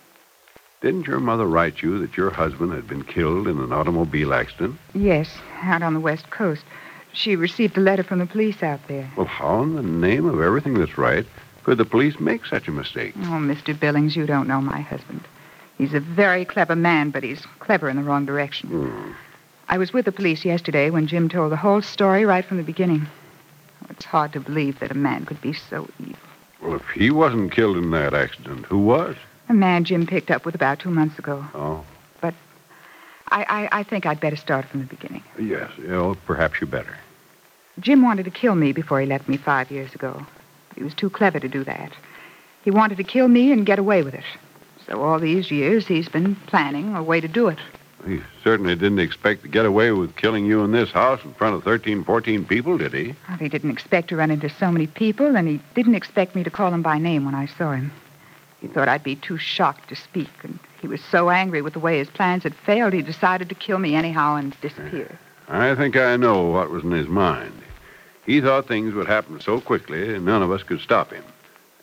Didn't 0.79 1.07
your 1.07 1.19
mother 1.19 1.45
write 1.45 1.81
you 1.81 1.99
that 1.99 2.15
your 2.15 2.29
husband 2.29 2.71
had 2.71 2.87
been 2.87 3.03
killed 3.03 3.49
in 3.49 3.59
an 3.59 3.73
automobile 3.73 4.33
accident? 4.33 4.79
Yes, 4.93 5.29
out 5.61 5.81
on 5.81 5.93
the 5.93 5.99
West 5.99 6.29
Coast. 6.29 6.63
She 7.11 7.35
received 7.35 7.77
a 7.77 7.81
letter 7.81 8.03
from 8.03 8.19
the 8.19 8.27
police 8.27 8.63
out 8.63 8.87
there. 8.87 9.11
Well, 9.17 9.25
how 9.25 9.61
in 9.63 9.75
the 9.75 9.83
name 9.83 10.25
of 10.25 10.39
everything 10.39 10.75
that's 10.75 10.97
right 10.97 11.25
could 11.63 11.79
the 11.79 11.85
police 11.85 12.17
make 12.17 12.45
such 12.45 12.69
a 12.69 12.71
mistake? 12.71 13.13
Oh, 13.23 13.41
Mr. 13.41 13.77
Billings, 13.77 14.15
you 14.15 14.25
don't 14.25 14.47
know 14.47 14.61
my 14.61 14.79
husband. 14.79 15.27
He's 15.77 15.93
a 15.93 15.99
very 15.99 16.45
clever 16.45 16.77
man, 16.77 17.09
but 17.09 17.23
he's 17.23 17.45
clever 17.59 17.89
in 17.89 17.97
the 17.97 18.03
wrong 18.03 18.25
direction. 18.25 18.69
Hmm. 18.69 19.11
I 19.69 19.77
was 19.77 19.93
with 19.93 20.05
the 20.05 20.11
police 20.11 20.45
yesterday 20.45 20.89
when 20.89 21.07
Jim 21.07 21.29
told 21.29 21.51
the 21.51 21.57
whole 21.57 21.81
story 21.81 22.25
right 22.25 22.45
from 22.45 22.57
the 22.57 22.63
beginning. 22.63 23.07
Oh, 23.83 23.87
it's 23.89 24.05
hard 24.05 24.33
to 24.33 24.39
believe 24.39 24.79
that 24.79 24.91
a 24.91 24.95
man 24.95 25.25
could 25.25 25.41
be 25.41 25.53
so 25.53 25.89
evil. 25.99 26.15
Well, 26.61 26.75
if 26.75 26.87
he 26.89 27.11
wasn't 27.11 27.51
killed 27.51 27.77
in 27.77 27.91
that 27.91 28.13
accident, 28.13 28.65
who 28.65 28.77
was? 28.79 29.15
A 29.49 29.53
man 29.53 29.83
Jim 29.83 30.07
picked 30.07 30.31
up 30.31 30.45
with 30.45 30.55
about 30.55 30.79
two 30.79 30.91
months 30.91 31.19
ago. 31.19 31.45
Oh, 31.53 31.83
I, 33.33 33.45
I, 33.49 33.79
I 33.79 33.83
think 33.83 34.05
I'd 34.05 34.19
better 34.19 34.35
start 34.35 34.65
from 34.65 34.81
the 34.81 34.85
beginning. 34.85 35.23
yes. 35.39 35.71
Oh, 35.89 36.15
perhaps 36.25 36.61
you 36.61 36.67
better. 36.67 36.95
Jim 37.79 38.03
wanted 38.03 38.25
to 38.25 38.31
kill 38.31 38.53
me 38.53 38.71
before 38.71 38.99
he 39.01 39.07
left 39.07 39.27
me 39.27 39.37
five 39.37 39.71
years 39.71 39.95
ago. 39.95 40.23
He 40.75 40.83
was 40.83 40.93
too 40.93 41.09
clever 41.09 41.39
to 41.39 41.47
do 41.47 41.63
that. 41.63 41.91
He 42.63 42.69
wanted 42.69 42.97
to 42.97 43.03
kill 43.03 43.27
me 43.27 43.51
and 43.51 43.65
get 43.65 43.79
away 43.79 44.03
with 44.03 44.13
it. 44.13 44.23
So 44.85 45.01
all 45.01 45.17
these 45.17 45.49
years 45.49 45.87
he's 45.87 46.07
been 46.07 46.35
planning 46.35 46.95
a 46.95 47.01
way 47.01 47.19
to 47.21 47.27
do 47.27 47.47
it. 47.47 47.57
He 48.05 48.21
certainly 48.43 48.75
didn't 48.75 48.99
expect 48.99 49.43
to 49.43 49.47
get 49.47 49.65
away 49.65 49.91
with 49.91 50.15
killing 50.15 50.45
you 50.45 50.63
in 50.63 50.71
this 50.71 50.91
house 50.91 51.23
in 51.23 51.33
front 51.33 51.55
of 51.55 51.63
13, 51.63 52.03
14 52.03 52.45
people, 52.45 52.77
did 52.77 52.93
he? 52.93 53.15
Well, 53.29 53.37
he 53.37 53.47
didn't 53.47 53.71
expect 53.71 54.09
to 54.09 54.17
run 54.17 54.31
into 54.31 54.49
so 54.49 54.71
many 54.71 54.87
people, 54.87 55.37
and 55.37 55.47
he 55.47 55.61
didn't 55.73 55.95
expect 55.95 56.35
me 56.35 56.43
to 56.43 56.51
call 56.51 56.73
him 56.73 56.81
by 56.81 56.97
name 56.97 57.23
when 57.25 57.35
I 57.35 57.45
saw 57.45 57.71
him. 57.71 57.91
He 58.59 58.67
thought 58.67 58.89
I'd 58.89 59.03
be 59.03 59.15
too 59.15 59.37
shocked 59.37 59.89
to 59.89 59.95
speak, 59.95 60.31
and 60.43 60.59
he 60.81 60.87
was 60.87 61.01
so 61.01 61.29
angry 61.29 61.61
with 61.61 61.73
the 61.73 61.79
way 61.79 61.97
his 61.97 62.09
plans 62.09 62.43
had 62.43 62.55
failed, 62.55 62.93
he 62.93 63.01
decided 63.01 63.49
to 63.49 63.55
kill 63.55 63.79
me 63.79 63.95
anyhow 63.95 64.35
and 64.35 64.59
disappear. 64.59 65.17
I 65.47 65.75
think 65.75 65.95
I 65.95 66.17
know 66.17 66.43
what 66.43 66.71
was 66.71 66.83
in 66.83 66.91
his 66.91 67.07
mind. 67.07 67.61
He 68.25 68.41
thought 68.41 68.67
things 68.67 68.93
would 68.93 69.07
happen 69.07 69.39
so 69.39 69.59
quickly, 69.59 70.13
and 70.15 70.25
none 70.25 70.41
of 70.41 70.51
us 70.51 70.63
could 70.63 70.79
stop 70.79 71.11
him. 71.11 71.23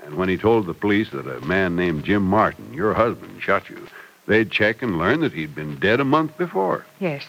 And 0.04 0.14
when 0.14 0.28
he 0.28 0.36
told 0.36 0.66
the 0.66 0.74
police 0.74 1.10
that 1.10 1.26
a 1.26 1.44
man 1.44 1.76
named 1.76 2.04
Jim 2.04 2.22
Martin, 2.22 2.72
your 2.72 2.94
husband, 2.94 3.42
shot 3.42 3.68
you, 3.68 3.86
they'd 4.30 4.50
check 4.50 4.80
and 4.80 4.96
learn 4.96 5.20
that 5.20 5.32
he'd 5.32 5.56
been 5.56 5.76
dead 5.80 5.98
a 5.98 6.04
month 6.04 6.38
before. 6.38 6.86
Yes. 7.00 7.24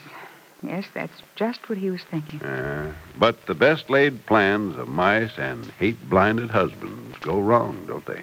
Yes, 0.62 0.86
that's 0.94 1.24
just 1.36 1.68
what 1.68 1.80
he 1.80 1.90
was 1.90 2.04
thinking. 2.04 2.40
Uh, 2.44 2.94
but 3.18 3.48
the 3.48 3.56
best 3.56 3.90
laid 3.90 4.24
plans 4.28 4.78
of 4.78 4.88
mice 4.88 5.32
and 5.40 5.66
hate 5.80 5.98
blinded 6.08 6.52
husbands 6.52 7.18
go 7.22 7.40
wrong, 7.40 7.84
don't 7.88 8.06
they? 8.06 8.22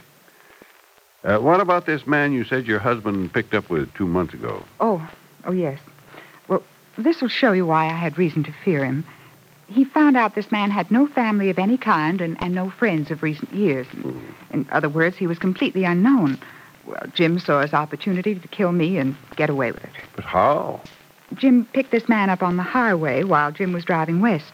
Uh, 1.24 1.40
what 1.40 1.60
about 1.60 1.86
this 1.86 2.06
man 2.06 2.32
you 2.32 2.44
said 2.44 2.68
your 2.68 2.78
husband 2.78 3.32
picked 3.32 3.52
up 3.52 3.68
with 3.68 3.92
two 3.94 4.06
months 4.06 4.32
ago? 4.32 4.64
Oh, 4.78 5.04
oh, 5.44 5.52
yes. 5.52 5.80
Well, 6.46 6.62
this 6.96 7.20
will 7.20 7.28
show 7.28 7.50
you 7.50 7.66
why 7.66 7.86
I 7.86 7.96
had 7.96 8.16
reason 8.16 8.44
to 8.44 8.54
fear 8.64 8.84
him. 8.84 9.04
He 9.66 9.84
found 9.84 10.16
out 10.16 10.36
this 10.36 10.52
man 10.52 10.70
had 10.70 10.92
no 10.92 11.08
family 11.08 11.50
of 11.50 11.58
any 11.58 11.76
kind 11.76 12.20
and, 12.20 12.40
and 12.40 12.54
no 12.54 12.70
friends 12.70 13.10
of 13.10 13.24
recent 13.24 13.52
years. 13.52 13.88
In, 13.92 14.34
in 14.52 14.66
other 14.70 14.88
words, 14.88 15.16
he 15.16 15.26
was 15.26 15.40
completely 15.40 15.82
unknown. 15.82 16.38
Well, 16.88 17.06
Jim 17.12 17.38
saw 17.38 17.60
his 17.60 17.74
opportunity 17.74 18.34
to 18.34 18.48
kill 18.48 18.72
me 18.72 18.96
and 18.96 19.14
get 19.36 19.50
away 19.50 19.72
with 19.72 19.84
it. 19.84 19.90
But 20.16 20.24
how? 20.24 20.80
Jim 21.34 21.66
picked 21.74 21.90
this 21.90 22.08
man 22.08 22.30
up 22.30 22.42
on 22.42 22.56
the 22.56 22.62
highway 22.62 23.24
while 23.24 23.52
Jim 23.52 23.72
was 23.74 23.84
driving 23.84 24.22
west. 24.22 24.52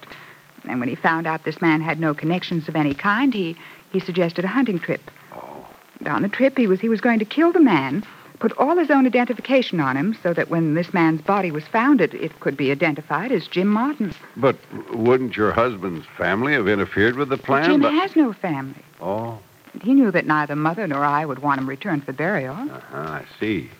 And 0.64 0.80
when 0.80 0.88
he 0.88 0.96
found 0.96 1.28
out 1.28 1.44
this 1.44 1.60
man 1.60 1.80
had 1.80 2.00
no 2.00 2.12
connections 2.12 2.68
of 2.68 2.74
any 2.74 2.92
kind, 2.92 3.32
he, 3.32 3.56
he 3.92 4.00
suggested 4.00 4.44
a 4.44 4.48
hunting 4.48 4.80
trip. 4.80 5.00
Oh, 5.32 5.64
on 6.06 6.22
the 6.22 6.28
trip, 6.28 6.58
he 6.58 6.66
was, 6.66 6.80
he 6.80 6.88
was 6.88 7.00
going 7.00 7.20
to 7.20 7.24
kill 7.24 7.52
the 7.52 7.60
man, 7.60 8.02
put 8.40 8.50
all 8.58 8.76
his 8.76 8.90
own 8.90 9.06
identification 9.06 9.78
on 9.78 9.96
him 9.96 10.16
so 10.20 10.34
that 10.34 10.50
when 10.50 10.74
this 10.74 10.92
man's 10.92 11.22
body 11.22 11.52
was 11.52 11.64
found, 11.68 12.00
it, 12.00 12.14
it 12.14 12.40
could 12.40 12.56
be 12.56 12.72
identified 12.72 13.30
as 13.30 13.46
Jim 13.46 13.68
Martin. 13.68 14.12
but 14.36 14.56
wouldn't 14.92 15.36
your 15.36 15.52
husband's 15.52 16.06
family 16.18 16.54
have 16.54 16.66
interfered 16.66 17.14
with 17.14 17.28
the 17.28 17.36
plan? 17.36 17.70
Jim 17.70 17.80
But- 17.82 17.92
has 17.92 18.16
no 18.16 18.32
family. 18.32 18.82
Oh, 19.00 19.38
he 19.82 19.94
knew 19.94 20.10
that 20.10 20.26
neither 20.26 20.56
mother 20.56 20.86
nor 20.86 21.04
I 21.04 21.24
would 21.24 21.40
want 21.40 21.60
him 21.60 21.68
returned 21.68 22.04
for 22.04 22.12
burial. 22.12 22.54
uh-huh, 22.54 22.96
I 22.98 23.24
see. 23.40 23.70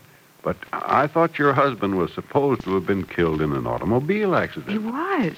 But 0.43 0.57
I 0.73 1.07
thought 1.07 1.39
your 1.39 1.55
husband 1.55 1.97
was 1.97 2.13
supposed 2.13 2.63
to 2.65 2.75
have 2.75 2.87
been 2.87 3.05
killed 3.05 3.41
in 3.41 3.53
an 3.53 3.67
automobile 3.67 4.35
accident. 4.35 4.71
He 4.71 4.79
was. 4.79 5.35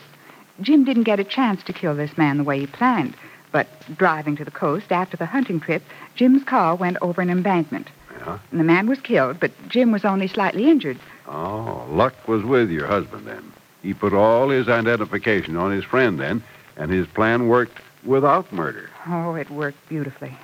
Jim 0.60 0.84
didn't 0.84 1.04
get 1.04 1.20
a 1.20 1.24
chance 1.24 1.62
to 1.64 1.72
kill 1.72 1.94
this 1.94 2.16
man 2.18 2.38
the 2.38 2.44
way 2.44 2.58
he 2.58 2.66
planned. 2.66 3.14
But 3.52 3.68
driving 3.96 4.36
to 4.36 4.44
the 4.44 4.50
coast 4.50 4.90
after 4.90 5.16
the 5.16 5.26
hunting 5.26 5.60
trip, 5.60 5.82
Jim's 6.16 6.42
car 6.42 6.74
went 6.74 6.96
over 7.00 7.20
an 7.22 7.30
embankment. 7.30 7.88
Yeah? 8.18 8.38
And 8.50 8.58
the 8.58 8.64
man 8.64 8.88
was 8.88 8.98
killed, 9.00 9.38
but 9.38 9.52
Jim 9.68 9.92
was 9.92 10.04
only 10.04 10.26
slightly 10.26 10.68
injured. 10.68 10.98
Oh, 11.28 11.86
luck 11.90 12.26
was 12.26 12.42
with 12.42 12.70
your 12.70 12.86
husband 12.86 13.26
then. 13.26 13.52
He 13.82 13.94
put 13.94 14.12
all 14.12 14.48
his 14.48 14.68
identification 14.68 15.56
on 15.56 15.70
his 15.70 15.84
friend 15.84 16.18
then, 16.18 16.42
and 16.76 16.90
his 16.90 17.06
plan 17.06 17.46
worked 17.48 17.78
without 18.06 18.52
murder. 18.52 18.88
Oh, 19.06 19.34
it 19.34 19.50
worked 19.50 19.88
beautifully. 19.88 20.36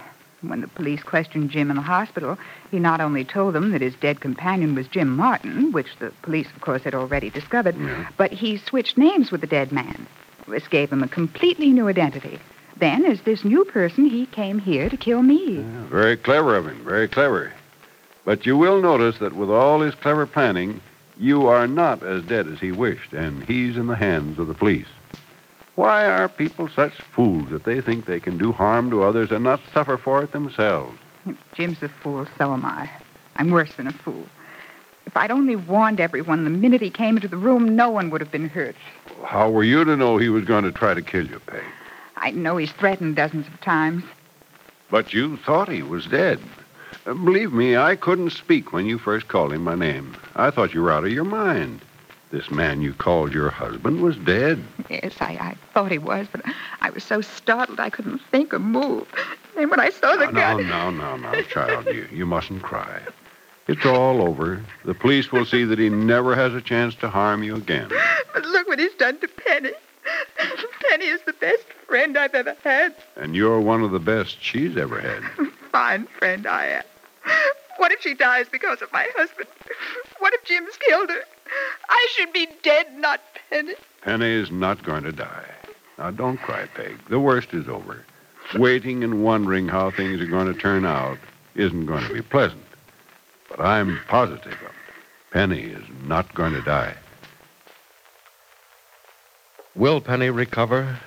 When 0.42 0.61
the 0.61 0.66
police 0.69 1.02
questioned 1.04 1.50
Jim 1.50 1.71
in 1.71 1.76
the 1.76 1.83
hospital, 1.83 2.37
he 2.73 2.81
not 2.81 3.00
only 3.00 3.25
told 3.25 3.54
them 3.54 3.71
that 3.71 3.81
his 3.81 3.95
dead 3.95 4.21
companion 4.21 4.75
was 4.75 4.88
Jim 4.88 5.09
Martin, 5.16 5.71
which 5.71 5.97
the 6.00 6.11
police, 6.23 6.49
of 6.54 6.61
course, 6.61 6.83
had 6.83 6.95
already 6.95 7.31
discovered, 7.31 7.76
Yeah. 7.78 8.09
but 8.16 8.33
he 8.33 8.57
switched 8.57 8.99
names 8.99 9.31
with 9.31 9.40
the 9.40 9.47
dead 9.47 9.71
man. 9.71 10.07
This 10.49 10.66
gave 10.66 10.90
him 10.92 11.04
a 11.04 11.09
completely 11.09 11.71
new 11.71 11.87
identity. 11.88 12.40
Then, 12.76 13.04
as 13.04 13.21
this 13.21 13.45
new 13.45 13.64
person, 13.64 14.07
he 14.07 14.26
came 14.26 14.59
here 14.59 14.88
to 14.90 14.97
kill 14.97 15.23
me. 15.23 15.59
Yeah, 15.59 15.85
very 15.88 16.16
clever 16.16 16.57
of 16.57 16.66
him, 16.66 16.83
very 16.85 17.07
clever. 17.07 17.52
But 18.25 18.45
you 18.45 18.57
will 18.57 18.81
notice 18.81 19.19
that 19.19 19.35
with 19.37 19.50
all 19.50 19.81
his 19.81 19.95
clever 19.95 20.26
planning, 20.26 20.81
you 21.19 21.47
are 21.47 21.69
not 21.69 22.02
as 22.02 22.25
dead 22.25 22.49
as 22.49 22.59
he 22.59 22.73
wished, 22.73 23.12
and 23.12 23.45
he's 23.45 23.76
in 23.76 23.87
the 23.87 23.95
hands 23.97 24.40
of 24.40 24.49
the 24.49 24.54
police. 24.54 24.87
Why 25.75 26.05
are 26.05 26.29
people 26.29 26.69
such 26.69 26.93
fools 26.93 27.49
that 27.50 27.64
they 27.64 27.81
think 27.81 28.05
they 28.05 28.21
can 28.21 28.37
do 28.37 28.52
harm 28.52 28.91
to 28.91 29.02
others 29.02 29.31
and 29.31 29.43
not 29.43 29.61
suffer 29.73 29.97
for 29.97 30.23
it 30.23 30.33
themselves? 30.33 30.99
If 31.26 31.37
Jim's 31.55 31.83
a 31.83 31.88
fool, 31.88 32.26
so 32.37 32.52
am 32.52 32.64
I. 32.64 32.91
I'm 33.37 33.50
worse 33.50 33.73
than 33.75 33.87
a 33.87 33.93
fool. 33.93 34.26
If 35.07 35.17
I'd 35.17 35.31
only 35.31 35.57
warned 35.57 36.00
everyone 36.00 36.45
the 36.45 36.50
minute 36.50 36.83
he 36.83 36.91
came 36.91 37.17
into 37.17 37.29
the 37.29 37.37
room, 37.37 37.75
no 37.75 37.91
one 37.91 38.11
would 38.11 38.21
have 38.21 38.31
been 38.31 38.49
hurt. 38.49 38.76
How 39.25 39.50
were 39.50 39.64
you 39.64 39.85
to 39.85 39.97
know 39.97 40.19
he 40.19 40.29
was 40.29 40.45
going 40.45 40.64
to 40.64 40.73
try 40.73 40.95
to 40.95 41.02
kill 41.02 41.26
you, 41.26 41.41
Peg? 41.41 41.62
I 42.17 42.31
know 42.31 42.57
he's 42.57 42.73
threatened 42.73 43.17
dozens 43.17 43.47
of 43.47 43.61
times. 43.61 44.05
But 44.91 45.12
you 45.12 45.38
thought 45.38 45.69
he 45.69 45.83
was 45.83 46.07
dead. 46.07 46.38
Believe 47.05 47.52
me, 47.52 47.76
I 47.76 47.97
couldn't 47.97 48.31
speak 48.31 48.73
when 48.73 48.87
you 48.87 48.99
first 48.99 49.26
called 49.26 49.52
him 49.52 49.64
by 49.64 49.75
name. 49.75 50.14
I 50.37 50.50
thought 50.50 50.75
you 50.75 50.83
were 50.83 50.93
out 50.93 51.05
of 51.05 51.12
your 51.12 51.25
mind. 51.25 51.81
This 52.32 52.50
man 52.50 52.80
you 52.80 52.94
called 52.94 53.34
your 53.34 53.50
husband 53.50 54.00
was 54.00 54.16
dead. 54.16 54.64
Yes, 54.88 55.14
I, 55.20 55.32
I 55.32 55.56
thought 55.74 55.92
he 55.92 55.98
was, 55.98 56.26
but 56.32 56.40
I 56.80 56.88
was 56.88 57.04
so 57.04 57.20
startled 57.20 57.78
I 57.78 57.90
couldn't 57.90 58.22
think 58.30 58.54
or 58.54 58.58
move. 58.58 59.06
And 59.58 59.70
when 59.70 59.78
I 59.78 59.90
saw 59.90 60.16
the 60.16 60.24
no, 60.26 60.32
gun. 60.32 60.66
no, 60.66 60.90
no, 60.90 61.16
no, 61.16 61.42
child. 61.42 61.84
You, 61.86 62.08
you 62.10 62.24
mustn't 62.24 62.62
cry. 62.62 63.02
It's 63.68 63.84
all 63.84 64.26
over. 64.26 64.64
The 64.86 64.94
police 64.94 65.30
will 65.30 65.44
see 65.44 65.64
that 65.64 65.78
he 65.78 65.90
never 65.90 66.34
has 66.34 66.54
a 66.54 66.62
chance 66.62 66.94
to 66.96 67.10
harm 67.10 67.42
you 67.42 67.54
again. 67.54 67.90
But 68.32 68.46
look 68.46 68.66
what 68.66 68.78
he's 68.78 68.94
done 68.94 69.20
to 69.20 69.28
Penny. 69.28 69.72
Penny 70.88 71.04
is 71.04 71.20
the 71.26 71.34
best 71.34 71.66
friend 71.86 72.16
I've 72.16 72.34
ever 72.34 72.56
had. 72.64 72.94
And 73.16 73.36
you're 73.36 73.60
one 73.60 73.82
of 73.82 73.90
the 73.90 74.00
best 74.00 74.42
she's 74.42 74.78
ever 74.78 74.98
had. 75.00 75.22
Fine 75.70 76.06
friend 76.18 76.46
I 76.46 76.66
am. 76.66 76.84
What 77.76 77.92
if 77.92 78.00
she 78.00 78.14
dies 78.14 78.46
because 78.50 78.80
of 78.80 78.90
my 78.92 79.06
husband? 79.16 79.48
What 80.18 80.32
if 80.34 80.44
Jim's 80.44 80.76
killed 80.78 81.10
her? 81.10 81.22
I 81.88 82.09
should 82.14 82.32
be 82.32 82.49
dead, 82.62 82.87
not 82.99 83.21
Penny. 83.50 83.75
Penny 84.02 84.32
is 84.32 84.50
not 84.50 84.82
going 84.82 85.04
to 85.04 85.12
die. 85.12 85.47
Now, 85.99 86.11
don't 86.11 86.38
cry, 86.38 86.66
Peg. 86.75 86.99
The 87.09 87.21
worst 87.21 87.54
is 87.54 87.68
over. 87.68 88.04
Waiting 88.56 89.04
and 89.04 89.23
wondering 89.23 89.68
how 89.68 89.90
things 89.90 90.21
are 90.21 90.26
going 90.26 90.52
to 90.52 90.59
turn 90.59 90.85
out 90.85 91.18
isn't 91.54 91.87
going 91.87 92.06
to 92.06 92.14
be 92.14 92.23
pleasant. 92.23 92.64
But 93.49 93.61
I'm 93.61 94.00
positive 94.09 94.52
of 94.52 94.62
it. 94.62 95.32
Penny 95.32 95.62
is 95.62 95.85
not 96.04 96.35
going 96.35 96.52
to 96.54 96.62
die. 96.62 96.94
Will 99.75 100.00
Penny 100.00 100.30
recover? 100.30 100.99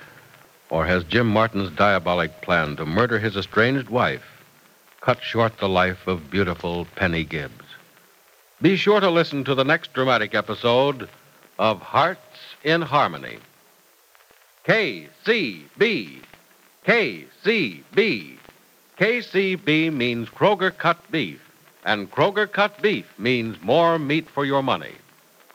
Or 0.70 0.84
has 0.86 1.04
Jim 1.04 1.28
Martin's 1.28 1.70
diabolic 1.70 2.42
plan 2.42 2.76
to 2.76 2.86
murder 2.86 3.18
his 3.18 3.36
estranged 3.36 3.88
wife 3.88 4.24
cut 5.00 5.22
short 5.22 5.58
the 5.58 5.68
life 5.68 6.08
of 6.08 6.30
beautiful 6.30 6.86
Penny 6.96 7.22
Gibbs? 7.22 7.65
Be 8.62 8.76
sure 8.76 9.00
to 9.00 9.10
listen 9.10 9.44
to 9.44 9.54
the 9.54 9.64
next 9.64 9.92
dramatic 9.92 10.34
episode 10.34 11.10
of 11.58 11.82
Hearts 11.82 12.20
in 12.64 12.80
Harmony. 12.80 13.36
KCB. 14.66 16.22
KCB. 16.86 18.38
KCB 18.98 19.92
means 19.92 20.30
Kroger 20.30 20.74
cut 20.74 20.96
beef, 21.10 21.38
and 21.84 22.10
Kroger 22.10 22.50
cut 22.50 22.80
beef 22.80 23.04
means 23.18 23.60
more 23.60 23.98
meat 23.98 24.26
for 24.30 24.46
your 24.46 24.62
money. 24.62 24.94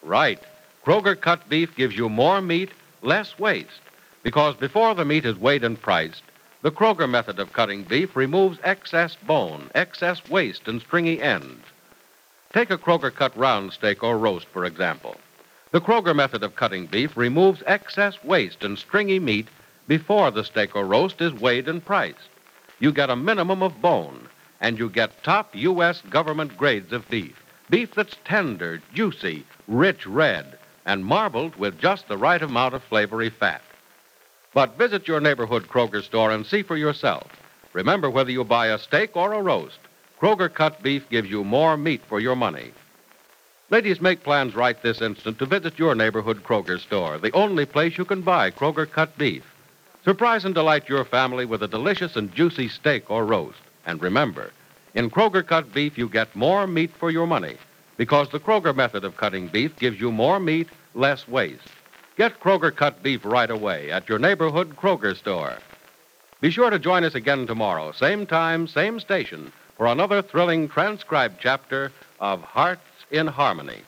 Right. 0.03 0.39
Kroger 0.85 1.19
cut 1.19 1.49
beef 1.49 1.75
gives 1.75 1.97
you 1.97 2.07
more 2.07 2.39
meat, 2.39 2.69
less 3.01 3.39
waste. 3.39 3.81
Because 4.21 4.55
before 4.57 4.93
the 4.93 5.05
meat 5.05 5.25
is 5.25 5.39
weighed 5.39 5.63
and 5.63 5.81
priced, 5.81 6.21
the 6.61 6.71
Kroger 6.71 7.09
method 7.09 7.39
of 7.39 7.51
cutting 7.51 7.81
beef 7.81 8.15
removes 8.15 8.59
excess 8.63 9.15
bone, 9.25 9.71
excess 9.73 10.29
waste, 10.29 10.67
and 10.67 10.79
stringy 10.81 11.19
ends. 11.19 11.65
Take 12.53 12.69
a 12.69 12.77
Kroger 12.77 13.13
cut 13.13 13.35
round 13.37 13.71
steak 13.71 14.03
or 14.03 14.17
roast, 14.17 14.47
for 14.47 14.65
example. 14.65 15.15
The 15.71 15.79
Kroger 15.79 16.13
method 16.13 16.43
of 16.43 16.57
cutting 16.57 16.85
beef 16.85 17.15
removes 17.15 17.63
excess 17.65 18.21
waste 18.23 18.63
and 18.63 18.77
stringy 18.77 19.19
meat 19.19 19.47
before 19.87 20.31
the 20.31 20.43
steak 20.43 20.75
or 20.75 20.85
roast 20.85 21.21
is 21.21 21.33
weighed 21.33 21.69
and 21.69 21.83
priced. 21.83 22.29
you 22.79 22.91
get 22.91 23.09
a 23.09 23.15
minimum 23.15 23.61
of 23.61 23.79
bone, 23.81 24.27
and 24.59 24.77
you 24.77 24.89
get 24.89 25.23
top 25.23 25.55
U.S. 25.55 26.01
government 26.09 26.57
grades 26.57 26.91
of 26.91 27.07
beef. 27.09 27.41
Beef 27.69 27.93
that's 27.93 28.17
tender, 28.25 28.81
juicy, 28.93 29.45
rich 29.67 30.05
red, 30.05 30.57
and 30.85 31.05
marbled 31.05 31.55
with 31.55 31.79
just 31.79 32.07
the 32.07 32.17
right 32.17 32.41
amount 32.41 32.73
of 32.73 32.83
flavory 32.83 33.29
fat. 33.29 33.61
But 34.53 34.77
visit 34.77 35.07
your 35.07 35.21
neighborhood 35.21 35.67
Kroger 35.69 36.03
store 36.03 36.31
and 36.31 36.45
see 36.45 36.63
for 36.63 36.75
yourself. 36.75 37.27
Remember, 37.71 38.09
whether 38.09 38.31
you 38.31 38.43
buy 38.43 38.67
a 38.67 38.79
steak 38.79 39.15
or 39.15 39.31
a 39.31 39.41
roast, 39.41 39.79
Kroger 40.21 40.53
cut 40.53 40.83
beef 40.83 41.09
gives 41.09 41.31
you 41.31 41.43
more 41.43 41.75
meat 41.75 42.01
for 42.07 42.19
your 42.19 42.35
money. 42.35 42.71
Ladies, 43.71 43.99
make 43.99 44.21
plans 44.21 44.53
right 44.53 44.79
this 44.83 45.01
instant 45.01 45.39
to 45.39 45.47
visit 45.47 45.79
your 45.79 45.95
neighborhood 45.95 46.43
Kroger 46.43 46.79
store, 46.79 47.17
the 47.17 47.31
only 47.31 47.65
place 47.65 47.97
you 47.97 48.05
can 48.05 48.21
buy 48.21 48.51
Kroger 48.51 48.87
cut 48.87 49.17
beef. 49.17 49.43
Surprise 50.05 50.45
and 50.45 50.53
delight 50.53 50.87
your 50.87 51.05
family 51.05 51.45
with 51.45 51.63
a 51.63 51.67
delicious 51.67 52.15
and 52.15 52.31
juicy 52.35 52.67
steak 52.67 53.09
or 53.09 53.25
roast. 53.25 53.57
And 53.87 53.99
remember, 53.99 54.51
in 54.93 55.09
Kroger 55.09 55.43
cut 55.43 55.73
beef, 55.73 55.97
you 55.97 56.07
get 56.07 56.35
more 56.35 56.67
meat 56.67 56.91
for 56.99 57.09
your 57.09 57.25
money 57.25 57.57
because 57.97 58.29
the 58.29 58.39
Kroger 58.39 58.75
method 58.75 59.03
of 59.03 59.17
cutting 59.17 59.47
beef 59.47 59.75
gives 59.79 59.99
you 59.99 60.11
more 60.11 60.39
meat, 60.39 60.67
less 60.93 61.27
waste. 61.27 61.67
Get 62.15 62.39
Kroger 62.39 62.75
cut 62.75 63.01
beef 63.01 63.25
right 63.25 63.49
away 63.49 63.89
at 63.89 64.07
your 64.07 64.19
neighborhood 64.19 64.75
Kroger 64.75 65.17
store. 65.17 65.57
Be 66.41 66.51
sure 66.51 66.69
to 66.69 66.77
join 66.77 67.05
us 67.05 67.15
again 67.15 67.47
tomorrow, 67.47 67.91
same 67.91 68.27
time, 68.27 68.67
same 68.67 68.99
station, 68.99 69.51
for 69.81 69.87
another 69.87 70.21
thrilling 70.21 70.69
transcribed 70.69 71.37
chapter 71.41 71.91
of 72.19 72.39
Hearts 72.43 72.85
in 73.09 73.25
Harmony. 73.25 73.81